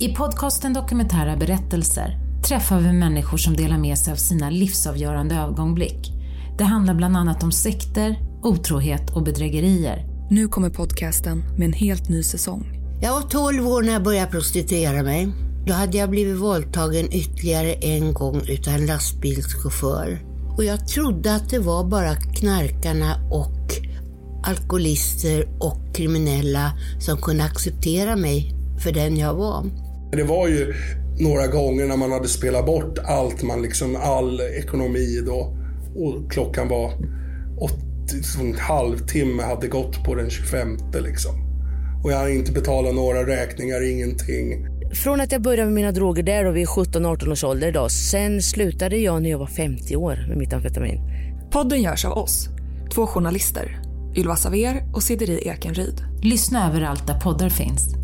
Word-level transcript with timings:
I 0.00 0.14
podcasten 0.14 0.72
Dokumentära 0.72 1.36
berättelser 1.36 2.18
träffar 2.48 2.80
vi 2.80 2.92
människor 2.92 3.38
som 3.38 3.56
delar 3.56 3.78
med 3.78 3.98
sig 3.98 4.12
av 4.12 4.16
sina 4.16 4.50
livsavgörande 4.50 5.34
ögonblick. 5.34 6.12
Det 6.58 6.64
handlar 6.64 6.94
bland 6.94 7.16
annat 7.16 7.42
om 7.42 7.52
sekter, 7.52 8.16
otrohet 8.42 9.16
och 9.16 9.22
bedrägerier. 9.22 10.06
Nu 10.30 10.48
kommer 10.48 10.70
podcasten 10.70 11.44
med 11.56 11.66
en 11.66 11.72
helt 11.72 12.08
ny 12.08 12.22
säsong. 12.22 12.66
Jag 13.02 13.12
var 13.12 13.20
12 13.20 13.68
år 13.68 13.82
när 13.82 13.92
jag 13.92 14.02
började 14.02 14.30
prostituera 14.30 15.02
mig. 15.02 15.28
Då 15.66 15.72
hade 15.72 15.98
jag 15.98 16.10
blivit 16.10 16.36
våldtagen 16.36 17.12
ytterligare 17.12 17.72
en 17.72 18.14
gång 18.14 18.40
utav 18.48 18.74
en 18.74 18.86
lastbilschaufför. 18.86 20.20
Och 20.56 20.64
jag 20.64 20.88
trodde 20.88 21.34
att 21.34 21.50
det 21.50 21.58
var 21.58 21.84
bara 21.84 22.14
knarkarna 22.14 23.16
och 23.30 23.72
alkoholister 24.44 25.48
och 25.60 25.94
kriminella 25.94 26.72
som 27.00 27.16
kunde 27.16 27.44
acceptera 27.44 28.16
mig 28.16 28.54
för 28.82 28.92
den 28.92 29.16
jag 29.16 29.34
var. 29.34 29.87
Det 30.12 30.22
var 30.22 30.48
ju 30.48 30.74
några 31.18 31.46
gånger 31.46 31.86
när 31.86 31.96
man 31.96 32.12
hade 32.12 32.28
spelat 32.28 32.66
bort 32.66 32.98
allt 32.98 33.42
man 33.42 33.62
liksom, 33.62 33.96
all 33.96 34.40
ekonomi 34.40 35.22
då. 35.26 35.56
Och 35.96 36.32
klockan 36.32 36.68
var 36.68 36.92
åt, 37.58 37.74
en 38.40 38.54
halvtimme 38.54 39.42
hade 39.42 39.68
gått 39.68 40.04
på 40.04 40.14
den 40.14 40.30
25 40.30 40.76
liksom. 41.04 41.32
Och 42.04 42.12
jag 42.12 42.16
hade 42.16 42.34
inte 42.34 42.52
betalat 42.52 42.94
några 42.94 43.26
räkningar, 43.26 43.90
ingenting. 43.90 44.66
Från 44.92 45.20
att 45.20 45.32
jag 45.32 45.42
började 45.42 45.64
med 45.64 45.74
mina 45.74 45.92
droger 45.92 46.22
där 46.22 46.44
då 46.44 46.50
vid 46.50 46.66
17-18 46.66 47.32
års 47.32 47.44
ålder 47.44 47.72
då. 47.72 47.88
Sen 47.88 48.42
slutade 48.42 48.96
jag 48.96 49.22
när 49.22 49.30
jag 49.30 49.38
var 49.38 49.46
50 49.46 49.96
år 49.96 50.24
med 50.28 50.36
mitt 50.36 50.52
amfetamin. 50.52 51.00
Podden 51.50 51.82
görs 51.82 52.04
av 52.04 52.12
oss, 52.12 52.48
två 52.94 53.06
journalister. 53.06 53.80
Ylva 54.16 54.36
Saver 54.36 54.82
och 54.94 55.02
Sideri 55.02 55.48
Ekenryd. 55.48 56.04
Lyssna 56.22 56.68
överallt 56.68 57.06
där 57.06 57.20
poddar 57.20 57.48
finns. 57.48 57.97